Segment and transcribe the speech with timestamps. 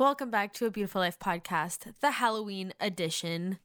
[0.00, 3.58] Welcome back to a Beautiful Life podcast, the Halloween edition.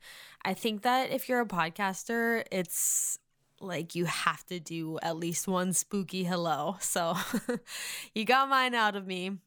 [0.43, 3.17] I think that if you're a podcaster, it's
[3.61, 6.75] like you have to do at least one spooky hello.
[6.81, 7.15] So
[8.13, 9.37] you got mine out of me.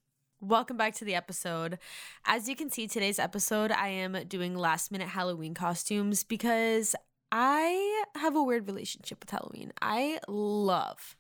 [0.41, 1.79] Welcome back to the episode.
[2.25, 6.97] As you can see, today's episode, I am doing last minute Halloween costumes because
[7.31, 9.75] I have a weird relationship with Halloween.
[9.83, 11.19] I love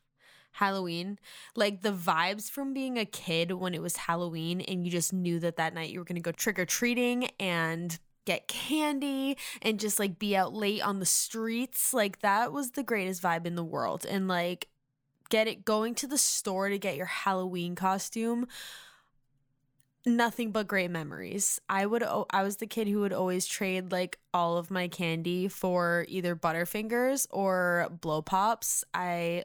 [0.52, 1.18] Halloween.
[1.54, 5.38] Like the vibes from being a kid when it was Halloween and you just knew
[5.40, 9.80] that that night you were going to go trick or treating and get candy and
[9.80, 11.94] just like be out late on the streets.
[11.94, 14.04] Like that was the greatest vibe in the world.
[14.04, 14.68] And like
[15.30, 18.46] get it going to the store to get your Halloween costume
[20.08, 21.60] nothing but great memories.
[21.68, 25.48] I would I was the kid who would always trade like all of my candy
[25.48, 28.84] for either Butterfingers or Blow Pops.
[28.94, 29.44] I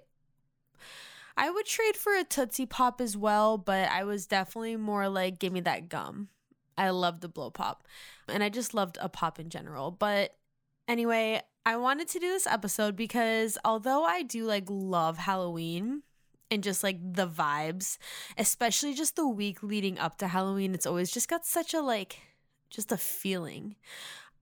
[1.35, 5.39] I would trade for a Tootsie Pop as well, but I was definitely more like,
[5.39, 6.29] give me that gum.
[6.77, 7.83] I loved the blow pop.
[8.27, 9.91] And I just loved a pop in general.
[9.91, 10.35] But
[10.87, 16.03] anyway, I wanted to do this episode because although I do like love Halloween
[16.51, 17.97] and just like the vibes,
[18.37, 22.19] especially just the week leading up to Halloween, it's always just got such a like,
[22.69, 23.75] just a feeling.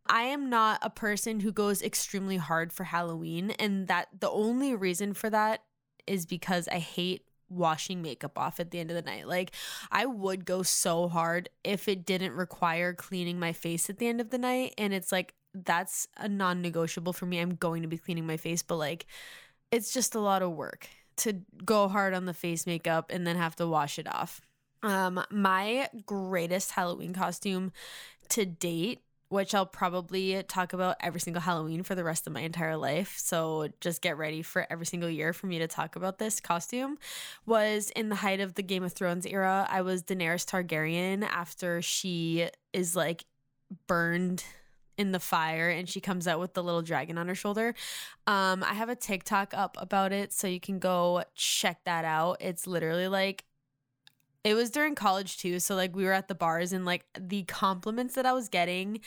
[0.08, 3.52] I am not a person who goes extremely hard for Halloween.
[3.52, 5.62] And that the only reason for that
[6.08, 9.28] is because I hate washing makeup off at the end of the night.
[9.28, 9.52] Like
[9.92, 14.22] I would go so hard if it didn't require cleaning my face at the end
[14.22, 17.40] of the night and it's like that's a non-negotiable for me.
[17.40, 19.06] I'm going to be cleaning my face, but like
[19.72, 20.88] it's just a lot of work
[21.18, 24.42] to go hard on the face makeup and then have to wash it off.
[24.82, 27.74] Um my greatest Halloween costume
[28.30, 32.42] to date which I'll probably talk about every single Halloween for the rest of my
[32.42, 33.16] entire life.
[33.18, 36.98] So just get ready for every single year for me to talk about this costume.
[37.46, 39.66] Was in the height of the Game of Thrones era.
[39.70, 43.24] I was Daenerys Targaryen after she is like
[43.88, 44.44] burned
[44.98, 47.74] in the fire and she comes out with the little dragon on her shoulder.
[48.28, 52.38] Um, I have a TikTok up about it, so you can go check that out.
[52.42, 53.46] It's literally like
[54.44, 55.60] it was during college too.
[55.60, 59.00] So like we were at the bars and like the compliments that I was getting,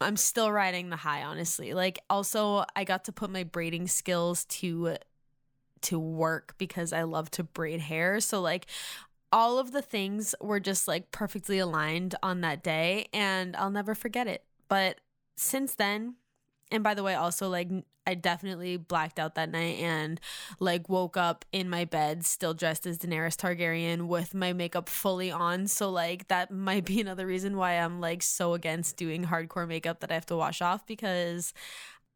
[0.00, 1.74] I'm still riding the high, honestly.
[1.74, 4.96] Like also I got to put my braiding skills to
[5.80, 8.20] to work because I love to braid hair.
[8.20, 8.66] So like
[9.30, 13.94] all of the things were just like perfectly aligned on that day and I'll never
[13.94, 14.44] forget it.
[14.68, 15.00] But
[15.36, 16.16] since then,
[16.70, 17.68] and by the way, also like
[18.06, 20.20] I definitely blacked out that night and
[20.60, 25.30] like woke up in my bed still dressed as Daenerys Targaryen with my makeup fully
[25.30, 25.66] on.
[25.66, 30.00] So like that might be another reason why I'm like so against doing hardcore makeup
[30.00, 31.52] that I have to wash off because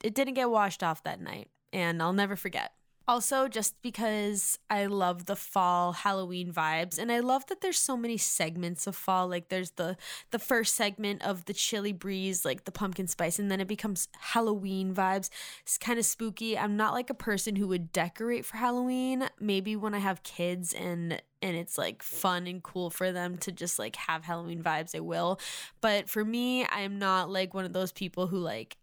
[0.03, 2.73] it didn't get washed off that night and I'll never forget.
[3.09, 7.97] Also, just because I love the fall Halloween vibes, and I love that there's so
[7.97, 9.27] many segments of fall.
[9.29, 9.97] Like there's the
[10.31, 14.09] the first segment of the chilly breeze, like the pumpkin spice, and then it becomes
[14.19, 15.31] Halloween vibes.
[15.63, 16.57] It's kind of spooky.
[16.57, 19.29] I'm not like a person who would decorate for Halloween.
[19.41, 23.51] Maybe when I have kids and and it's like fun and cool for them to
[23.51, 25.41] just like have Halloween vibes, I will.
[25.81, 28.77] But for me, I'm not like one of those people who like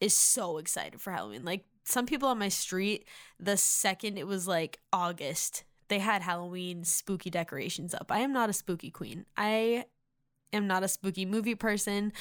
[0.00, 1.44] is so excited for Halloween.
[1.44, 3.06] Like some people on my street,
[3.38, 8.06] the second it was like August, they had Halloween spooky decorations up.
[8.10, 9.26] I am not a spooky queen.
[9.36, 9.84] I
[10.52, 12.12] am not a spooky movie person.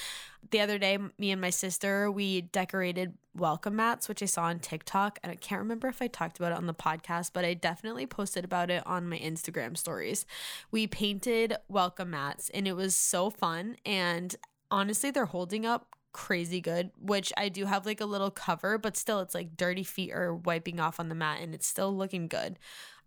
[0.50, 4.60] The other day, me and my sister, we decorated welcome mats, which I saw on
[4.60, 5.20] TikTok.
[5.24, 8.06] And I can't remember if I talked about it on the podcast, but I definitely
[8.06, 10.26] posted about it on my Instagram stories.
[10.72, 13.78] We painted welcome mats and it was so fun.
[13.86, 14.36] And
[14.70, 18.98] honestly, they're holding up crazy good, which I do have like a little cover, but
[18.98, 22.28] still it's like dirty feet are wiping off on the mat and it's still looking
[22.28, 22.60] good.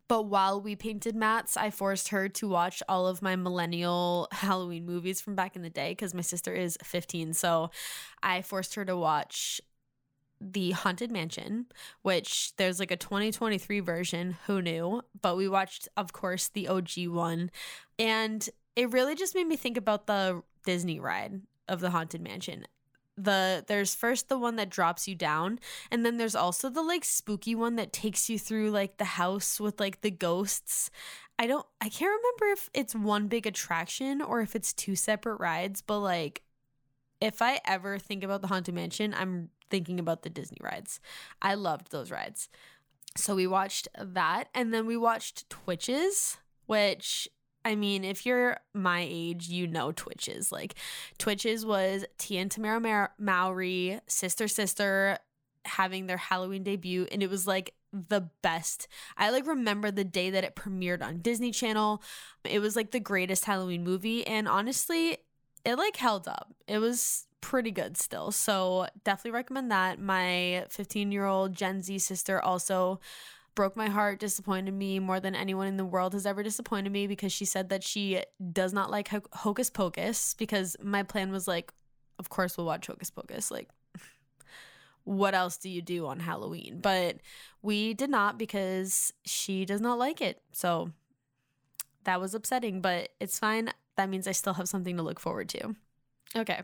[0.07, 4.85] But while we painted mats, I forced her to watch all of my millennial Halloween
[4.85, 7.33] movies from back in the day because my sister is 15.
[7.33, 7.71] So
[8.23, 9.61] I forced her to watch
[10.41, 11.67] the Haunted Mansion,
[12.03, 14.37] which there's like a 2023 version.
[14.47, 15.01] Who knew?
[15.23, 17.51] But we watched, of course, the OG one.
[17.99, 18.47] And
[18.77, 22.67] it really just made me think about the Disney ride of the Haunted Mansion
[23.17, 27.05] the there's first the one that drops you down and then there's also the like
[27.05, 30.91] spooky one that takes you through like the house with like the ghosts
[31.39, 35.41] I don't I can't remember if it's one big attraction or if it's two separate
[35.41, 36.43] rides, but like
[37.21, 41.01] if I ever think about the Haunted Mansion, I'm thinking about the Disney rides.
[41.43, 42.49] I loved those rides.
[43.17, 46.37] So we watched that and then we watched Twitches,
[46.67, 47.29] which
[47.65, 50.53] I mean, if you're my age, you know Twitches.
[50.53, 50.75] Like
[51.19, 55.19] Twitches was Tia and Tamera Mowry, sister sister,
[55.65, 58.89] having their Halloween debut, and it was like the best.
[59.17, 62.03] I like remember the day that it premiered on Disney Channel.
[62.45, 65.19] It was like the greatest Halloween movie, and honestly,
[65.65, 66.55] it like held up.
[66.67, 68.31] It was pretty good still.
[68.33, 69.99] So definitely recommend that.
[69.99, 73.01] My 15 year old Gen Z sister also
[73.55, 77.07] broke my heart, disappointed me more than anyone in the world has ever disappointed me
[77.07, 78.23] because she said that she
[78.53, 81.73] does not like Hocus Pocus because my plan was like,
[82.19, 83.51] of course we'll watch Hocus Pocus.
[83.51, 83.69] Like,
[85.05, 86.81] what else do you do on Halloween?
[86.81, 87.19] But
[87.63, 90.43] we did not because she does not like it.
[90.53, 90.91] So
[92.05, 93.71] that was upsetting, but it's fine.
[93.97, 95.75] That means I still have something to look forward to.
[96.37, 96.63] Okay.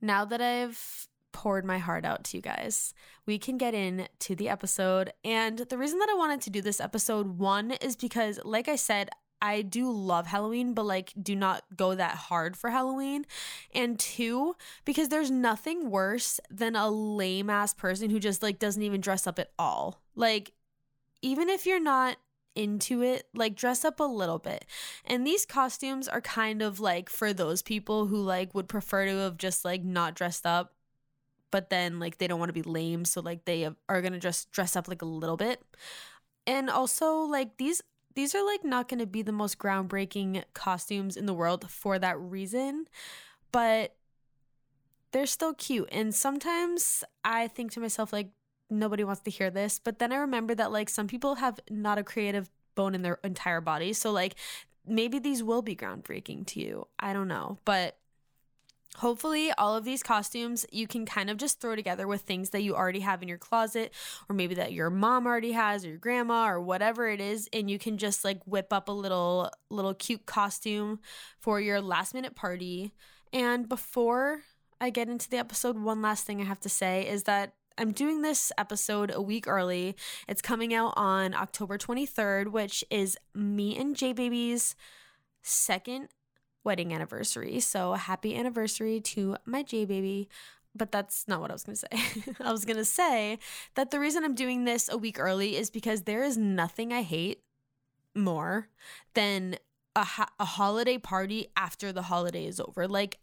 [0.00, 1.07] Now that I've
[1.38, 2.92] poured my heart out to you guys,
[3.24, 5.12] we can get into the episode.
[5.24, 8.74] And the reason that I wanted to do this episode, one, is because, like I
[8.74, 9.08] said,
[9.40, 13.24] I do love Halloween, but like do not go that hard for Halloween.
[13.72, 18.82] And two, because there's nothing worse than a lame ass person who just like doesn't
[18.82, 20.02] even dress up at all.
[20.16, 20.50] Like,
[21.22, 22.16] even if you're not
[22.56, 24.64] into it, like dress up a little bit.
[25.04, 29.16] And these costumes are kind of like for those people who like would prefer to
[29.18, 30.74] have just like not dressed up,
[31.50, 34.50] but then like they don't want to be lame, so like they are to just
[34.50, 35.62] dress up like a little bit.
[36.46, 37.82] And also like these
[38.14, 42.18] these are like not to be the most groundbreaking costumes in the world for that
[42.18, 42.86] reason,
[43.52, 43.94] but
[45.12, 45.88] they're still cute.
[45.92, 48.30] And sometimes I think to myself like
[48.70, 49.78] nobody wants to hear this.
[49.78, 53.18] But then I remember that like some people have not a creative bone in their
[53.24, 53.92] entire body.
[53.92, 54.34] So like
[54.86, 56.88] maybe these will be groundbreaking to you.
[56.98, 57.58] I don't know.
[57.64, 57.96] But
[58.98, 62.62] Hopefully, all of these costumes you can kind of just throw together with things that
[62.62, 63.94] you already have in your closet,
[64.28, 67.70] or maybe that your mom already has, or your grandma, or whatever it is, and
[67.70, 70.98] you can just like whip up a little, little cute costume
[71.38, 72.92] for your last minute party.
[73.32, 74.42] And before
[74.80, 77.92] I get into the episode, one last thing I have to say is that I'm
[77.92, 79.94] doing this episode a week early.
[80.26, 84.74] It's coming out on October 23rd, which is me and J Baby's
[85.42, 86.08] second
[86.64, 87.60] wedding anniversary.
[87.60, 90.28] So happy anniversary to my J Baby.
[90.74, 92.34] But that's not what I was going to say.
[92.40, 93.38] I was going to say
[93.74, 97.02] that the reason I'm doing this a week early is because there is nothing I
[97.02, 97.42] hate
[98.14, 98.68] more
[99.14, 99.56] than
[99.96, 102.86] a, ha- a holiday party after the holiday is over.
[102.86, 103.18] Like,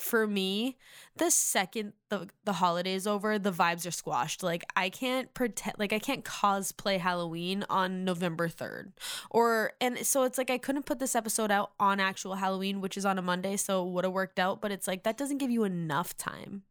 [0.00, 0.76] for me,
[1.16, 4.42] the second the the holiday is over, the vibes are squashed.
[4.42, 8.92] Like I can't pretend like I can't cosplay Halloween on November 3rd.
[9.30, 12.96] Or and so it's like I couldn't put this episode out on actual Halloween, which
[12.96, 15.38] is on a Monday, so it would have worked out, but it's like that doesn't
[15.38, 16.62] give you enough time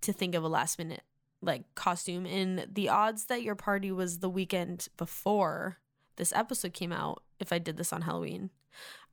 [0.00, 1.02] to think of a last minute
[1.40, 5.78] like costume and the odds that your party was the weekend before
[6.16, 8.50] this episode came out if I did this on Halloween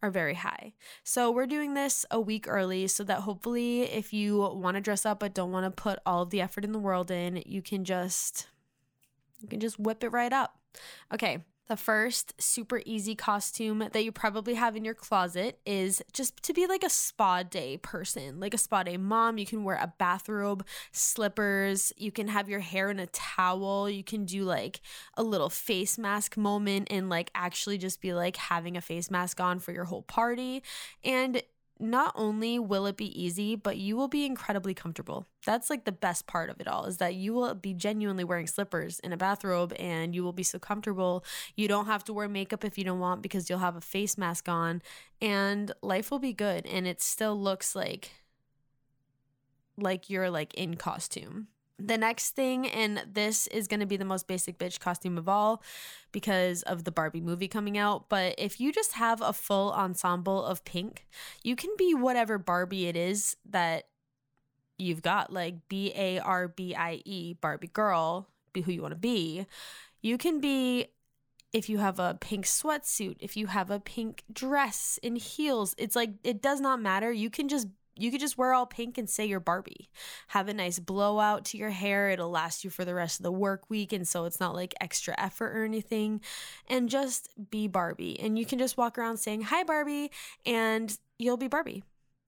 [0.05, 0.73] are very high.
[1.03, 5.05] So we're doing this a week early so that hopefully if you want to dress
[5.05, 7.61] up but don't want to put all of the effort in the world in, you
[7.61, 8.47] can just
[9.41, 10.57] you can just whip it right up.
[11.13, 16.41] Okay, the first super easy costume that you probably have in your closet is just
[16.43, 19.37] to be like a spa day person, like a spa day mom.
[19.37, 24.03] You can wear a bathrobe, slippers, you can have your hair in a towel, you
[24.03, 24.81] can do like
[25.15, 29.39] a little face mask moment and like actually just be like having a face mask
[29.39, 30.61] on for your whole party.
[31.03, 31.41] And
[31.79, 35.27] not only will it be easy, but you will be incredibly comfortable.
[35.45, 38.47] That's like the best part of it all is that you will be genuinely wearing
[38.47, 41.25] slippers in a bathrobe and you will be so comfortable.
[41.55, 44.17] You don't have to wear makeup if you don't want because you'll have a face
[44.17, 44.81] mask on
[45.21, 48.11] and life will be good and it still looks like
[49.77, 51.47] like you're like in costume.
[51.77, 55.27] The next thing, and this is going to be the most basic bitch costume of
[55.27, 55.61] all
[56.13, 58.07] because of the Barbie movie coming out.
[58.07, 61.05] But if you just have a full ensemble of pink,
[61.43, 63.87] you can be whatever Barbie it is that
[64.77, 68.93] you've got, like B A R B I E, Barbie girl, be who you want
[68.93, 69.45] to be.
[70.01, 70.87] You can be
[71.51, 75.95] if you have a pink sweatsuit, if you have a pink dress and heels, it's
[75.95, 77.11] like it does not matter.
[77.11, 77.67] You can just
[77.97, 79.89] you could just wear all pink and say you're Barbie.
[80.29, 82.09] Have a nice blowout to your hair.
[82.09, 83.93] It'll last you for the rest of the work week.
[83.93, 86.21] And so it's not like extra effort or anything.
[86.67, 88.19] And just be Barbie.
[88.19, 90.11] And you can just walk around saying, Hi, Barbie.
[90.45, 91.83] And you'll be Barbie.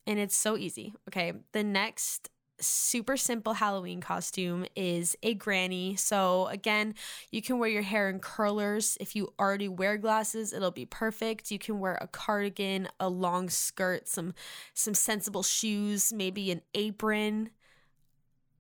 [0.06, 0.94] And it's so easy.
[1.10, 1.34] Okay.
[1.52, 5.96] The next super simple Halloween costume is a granny.
[5.96, 6.96] So, again,
[7.32, 8.98] you can wear your hair in curlers.
[9.00, 11.52] If you already wear glasses, it'll be perfect.
[11.52, 14.34] You can wear a cardigan, a long skirt, some
[14.74, 17.52] some sensible shoes, maybe an apron.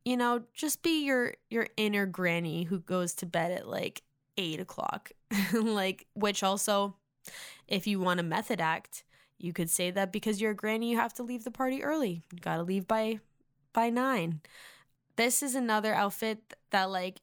[0.05, 4.03] You know, just be your your inner granny who goes to bed at like
[4.37, 5.11] eight o'clock.
[5.53, 6.95] like, which also,
[7.67, 9.03] if you want a method act,
[9.37, 12.23] you could say that because you're a granny, you have to leave the party early.
[12.31, 13.19] You gotta leave by
[13.77, 14.41] by nine.
[15.17, 17.21] This is another outfit that like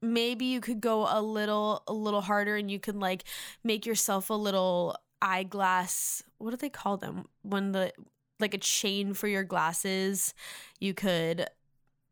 [0.00, 3.24] maybe you could go a little a little harder and you could like
[3.62, 7.92] make yourself a little eyeglass what do they call them when the
[8.38, 10.32] like a chain for your glasses
[10.78, 11.46] you could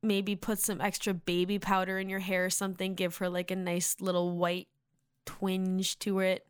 [0.02, 3.56] maybe put some extra baby powder in your hair or something give her like a
[3.56, 4.68] nice little white
[5.24, 6.46] twinge to it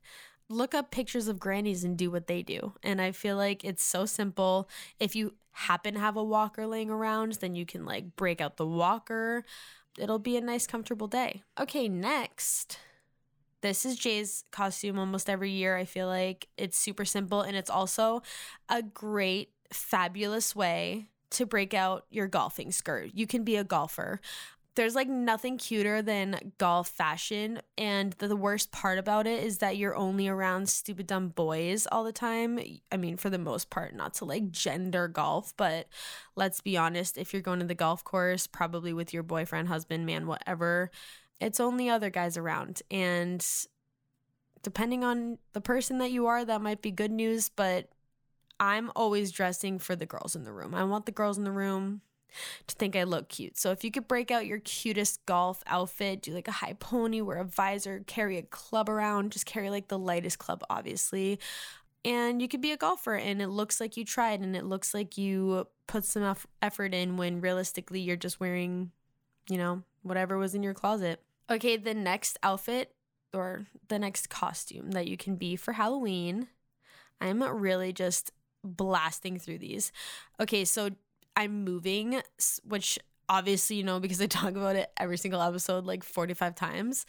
[0.48, 3.84] look up pictures of grannies and do what they do and i feel like it's
[3.84, 8.14] so simple if you happen to have a walker laying around, then you can like
[8.14, 9.44] break out the walker.
[9.98, 11.42] It'll be a nice, comfortable day.
[11.60, 12.78] Okay, next.
[13.60, 15.76] This is Jay's costume almost every year.
[15.76, 18.22] I feel like it's super simple and it's also
[18.68, 23.10] a great, fabulous way to break out your golfing skirt.
[23.12, 24.20] You can be a golfer
[24.78, 27.60] there's like nothing cuter than golf fashion.
[27.76, 31.88] And the, the, worst part about it is that you're only around stupid, dumb boys
[31.90, 32.60] all the time.
[32.92, 35.88] I mean, for the most part, not to like gender golf, but
[36.36, 40.06] let's be honest, if you're going to the golf course, probably with your boyfriend, husband,
[40.06, 40.92] man, whatever,
[41.40, 42.80] it's only other guys around.
[42.88, 43.44] And
[44.62, 47.88] depending on the person that you are, that might be good news, but
[48.60, 50.72] I'm always dressing for the girls in the room.
[50.72, 52.02] I want the girls in the room
[52.66, 53.58] to think I look cute.
[53.58, 57.20] So if you could break out your cutest golf outfit, do like a high pony,
[57.20, 61.38] wear a visor, carry a club around, just carry like the lightest club, obviously.
[62.04, 64.94] And you could be a golfer and it looks like you tried and it looks
[64.94, 68.92] like you put some effort in when realistically you're just wearing,
[69.50, 71.20] you know, whatever was in your closet.
[71.50, 72.94] Okay, the next outfit
[73.34, 76.48] or the next costume that you can be for Halloween.
[77.20, 78.30] I'm really just
[78.64, 79.92] blasting through these.
[80.40, 80.90] Okay, so
[81.38, 82.20] I'm moving,
[82.64, 87.06] which obviously, you know, because I talk about it every single episode like 45 times.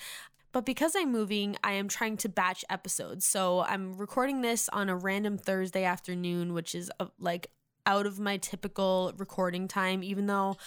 [0.51, 3.25] But because I'm moving, I am trying to batch episodes.
[3.25, 7.48] So I'm recording this on a random Thursday afternoon, which is uh, like
[7.88, 10.57] out of my typical recording time, even though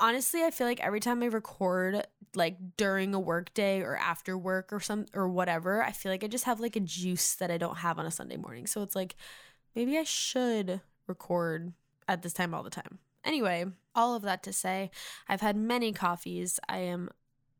[0.00, 4.38] honestly, I feel like every time I record, like during a work day or after
[4.38, 7.50] work or some or whatever, I feel like I just have like a juice that
[7.50, 8.66] I don't have on a Sunday morning.
[8.66, 9.16] So it's like
[9.74, 11.74] maybe I should record
[12.08, 12.98] at this time all the time.
[13.24, 14.90] Anyway, all of that to say,
[15.28, 16.60] I've had many coffees.
[16.68, 17.10] I am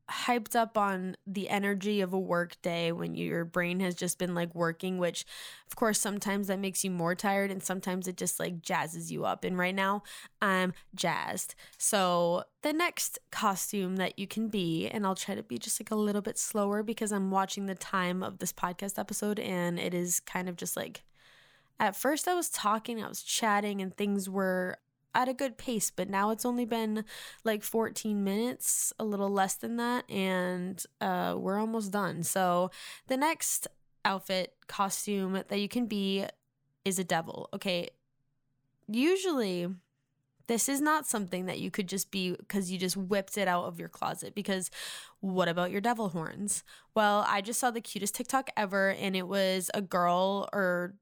[0.09, 4.35] hyped up on the energy of a work day when your brain has just been
[4.37, 5.25] like working which
[5.67, 9.25] of course sometimes that makes you more tired and sometimes it just like jazzes you
[9.25, 10.05] up and right now
[10.41, 15.59] I'm jazzed so the next costume that you can be and I'll try to be
[15.59, 19.41] just like a little bit slower because I'm watching the time of this podcast episode
[19.41, 21.03] and it is kind of just like
[21.79, 24.79] at first, I was talking, I was chatting, and things were
[25.15, 27.05] at a good pace, but now it's only been
[27.43, 32.23] like 14 minutes, a little less than that, and uh, we're almost done.
[32.23, 32.71] So,
[33.09, 33.67] the next
[34.05, 36.25] outfit costume that you can be
[36.85, 37.49] is a devil.
[37.53, 37.89] Okay.
[38.89, 39.67] Usually,
[40.47, 43.65] this is not something that you could just be because you just whipped it out
[43.65, 44.35] of your closet.
[44.35, 44.71] Because
[45.21, 46.63] what about your devil horns?
[46.95, 50.95] Well, I just saw the cutest TikTok ever, and it was a girl or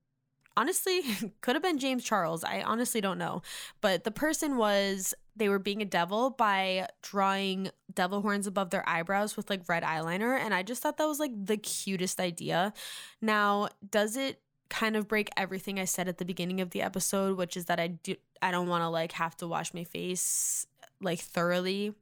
[0.57, 1.03] honestly
[1.41, 2.45] could have been James Charles.
[2.45, 3.43] I honestly don't know.
[3.81, 8.89] But the person was they were being a devil by drawing devil horns above their
[8.89, 12.73] eyebrows with like red eyeliner and I just thought that was like the cutest idea.
[13.21, 17.37] Now, does it kind of break everything I said at the beginning of the episode,
[17.37, 20.67] which is that I do I don't want to like have to wash my face
[21.01, 21.95] like thoroughly?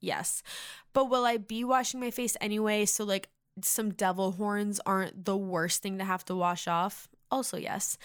[0.00, 0.42] Yes.
[0.92, 2.84] But will I be washing my face anyway?
[2.84, 3.28] So like
[3.62, 7.98] some devil horns aren't the worst thing to have to wash off also yes.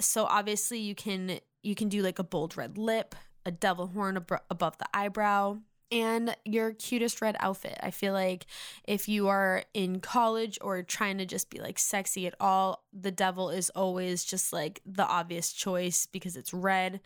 [0.00, 3.14] So obviously you can you can do like a bold red lip,
[3.44, 5.58] a devil horn ab- above the eyebrow,
[5.90, 7.78] and your cutest red outfit.
[7.82, 8.46] I feel like
[8.86, 13.10] if you are in college or trying to just be like sexy at all, the
[13.10, 17.00] devil is always just like the obvious choice because it's red.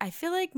[0.00, 0.52] I feel like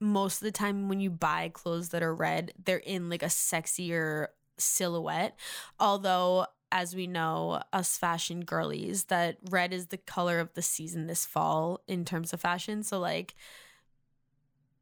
[0.00, 3.26] most of the time when you buy clothes that are red, they're in like a
[3.26, 5.38] sexier silhouette.
[5.78, 6.46] Although
[6.76, 11.24] as we know, us fashion girlies, that red is the color of the season this
[11.24, 12.82] fall in terms of fashion.
[12.82, 13.34] So, like,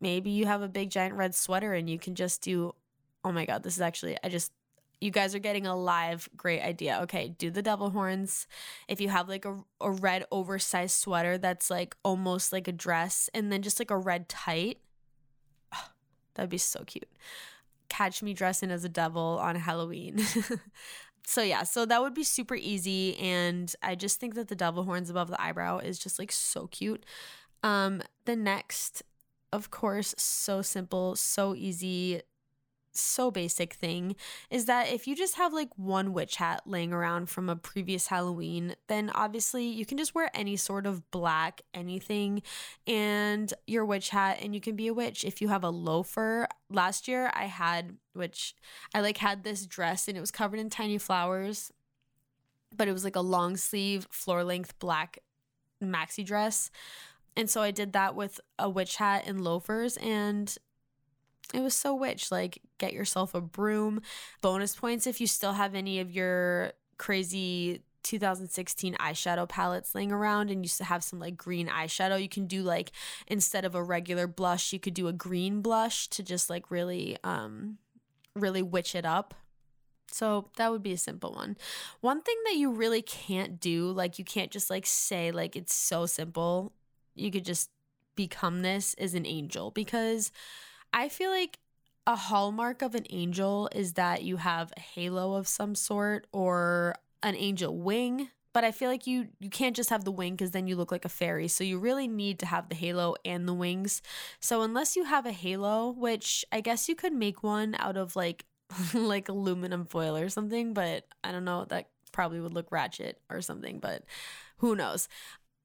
[0.00, 2.74] maybe you have a big giant red sweater and you can just do,
[3.24, 4.50] oh my God, this is actually, I just,
[5.00, 6.98] you guys are getting a live great idea.
[7.04, 8.48] Okay, do the devil horns.
[8.88, 13.30] If you have like a, a red oversized sweater that's like almost like a dress
[13.32, 14.78] and then just like a red tight,
[15.72, 15.92] ah,
[16.34, 17.08] That'd be so cute.
[17.88, 20.18] Catch me dressing as a devil on Halloween.
[21.26, 24.84] so yeah, so that would be super easy and I just think that the devil
[24.84, 27.04] horns above the eyebrow is just like so cute.
[27.62, 29.02] Um the next
[29.52, 32.20] of course so simple, so easy,
[32.94, 34.16] so basic thing
[34.50, 38.06] is that if you just have like one witch hat laying around from a previous
[38.06, 42.42] Halloween, then obviously you can just wear any sort of black anything
[42.86, 45.24] and your witch hat and you can be a witch.
[45.24, 48.54] If you have a loafer, last year I had which
[48.94, 51.72] I like had this dress and it was covered in tiny flowers,
[52.76, 55.18] but it was like a long sleeve floor length black
[55.82, 56.70] maxi dress.
[57.36, 60.56] And so I did that with a witch hat and loafers and
[61.52, 62.30] it was so witch.
[62.30, 64.00] Like, get yourself a broom.
[64.40, 70.50] Bonus points if you still have any of your crazy 2016 eyeshadow palettes laying around
[70.50, 72.20] and you have some like green eyeshadow.
[72.20, 72.92] You can do like
[73.26, 77.16] instead of a regular blush, you could do a green blush to just like really,
[77.24, 77.78] um,
[78.36, 79.34] really witch it up.
[80.10, 81.56] So that would be a simple one.
[82.00, 85.74] One thing that you really can't do, like you can't just like say like it's
[85.74, 86.72] so simple.
[87.16, 87.70] You could just
[88.14, 90.30] become this is an angel because
[90.94, 91.58] I feel like
[92.06, 96.94] a hallmark of an angel is that you have a halo of some sort or
[97.22, 100.52] an angel wing but I feel like you you can't just have the wing because
[100.52, 101.48] then you look like a fairy.
[101.48, 104.00] So you really need to have the halo and the wings.
[104.40, 108.14] So unless you have a halo, which I guess you could make one out of
[108.14, 108.46] like
[108.94, 113.42] like aluminum foil or something, but I don't know, that probably would look ratchet or
[113.42, 114.04] something, but
[114.58, 115.08] who knows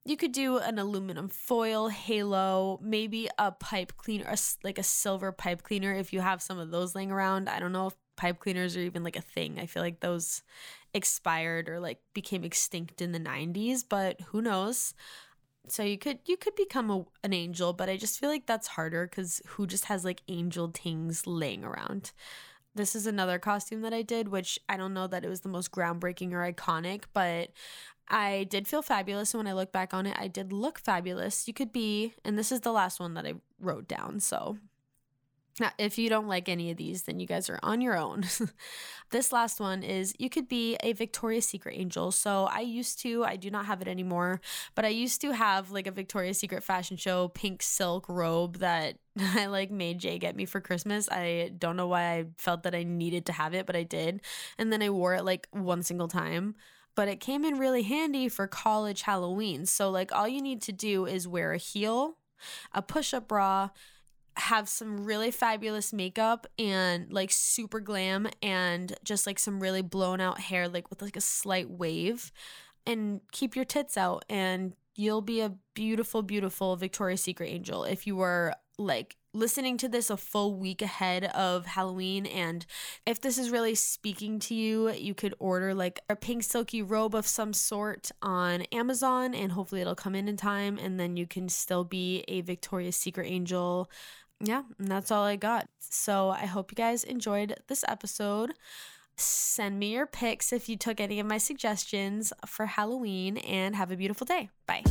[0.04, 5.30] you could do an aluminum foil halo, maybe a pipe cleaner, a, like a silver
[5.30, 7.48] pipe cleaner if you have some of those laying around.
[7.48, 9.58] I don't know if pipe cleaners are even like a thing.
[9.58, 10.42] I feel like those
[10.94, 14.94] expired or like became extinct in the 90s, but who knows?
[15.68, 18.68] So you could you could become a, an angel, but I just feel like that's
[18.68, 22.12] harder cuz who just has like angel things laying around.
[22.74, 25.48] This is another costume that I did, which I don't know that it was the
[25.48, 27.50] most groundbreaking or iconic, but
[28.10, 29.32] I did feel fabulous.
[29.32, 31.46] And when I look back on it, I did look fabulous.
[31.46, 34.20] You could be, and this is the last one that I wrote down.
[34.20, 34.58] So
[35.60, 38.24] now, if you don't like any of these, then you guys are on your own.
[39.10, 42.12] this last one is you could be a Victoria's Secret angel.
[42.12, 44.40] So I used to, I do not have it anymore,
[44.74, 48.96] but I used to have like a Victoria's Secret fashion show pink silk robe that
[49.18, 51.08] I like made Jay get me for Christmas.
[51.10, 54.22] I don't know why I felt that I needed to have it, but I did.
[54.56, 56.54] And then I wore it like one single time
[57.00, 59.64] but it came in really handy for college Halloween.
[59.64, 62.18] So, like, all you need to do is wear a heel,
[62.74, 63.70] a push up bra,
[64.36, 70.20] have some really fabulous makeup and like super glam and just like some really blown
[70.20, 72.32] out hair, like with like a slight wave,
[72.84, 74.26] and keep your tits out.
[74.28, 79.88] And you'll be a beautiful, beautiful Victoria's Secret angel if you were like listening to
[79.88, 82.26] this a full week ahead of Halloween.
[82.26, 82.66] And
[83.06, 87.14] if this is really speaking to you, you could order like a pink silky robe
[87.14, 90.78] of some sort on Amazon and hopefully it'll come in in time.
[90.78, 93.90] And then you can still be a Victoria's Secret angel.
[94.42, 95.68] Yeah, and that's all I got.
[95.78, 98.54] So I hope you guys enjoyed this episode.
[99.20, 103.90] Send me your pics if you took any of my suggestions for Halloween and have
[103.90, 104.50] a beautiful day.
[104.66, 104.84] Bye.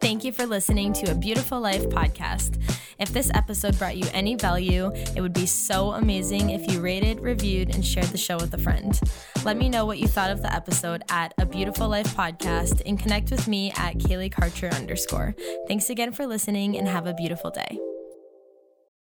[0.00, 2.60] Thank you for listening to a Beautiful Life podcast.
[2.98, 7.20] If this episode brought you any value, it would be so amazing if you rated,
[7.20, 8.98] reviewed, and shared the show with a friend.
[9.44, 12.98] Let me know what you thought of the episode at a Beautiful Life podcast and
[12.98, 15.34] connect with me at Kaylee Karcher underscore.
[15.68, 17.78] Thanks again for listening and have a beautiful day.